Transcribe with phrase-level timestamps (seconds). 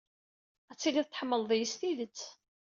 [0.71, 2.19] Ad tilid tḥemmled-iyi s tidet.